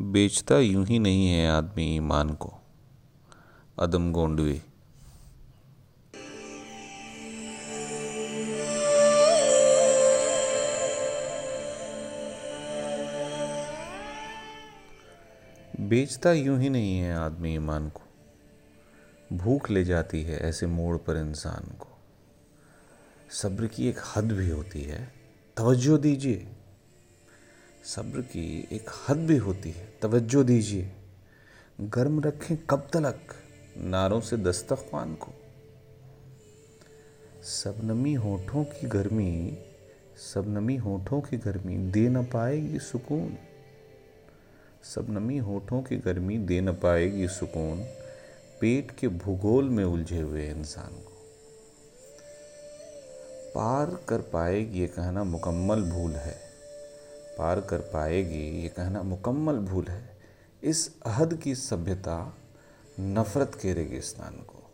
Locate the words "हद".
24.16-24.32, 29.08-29.16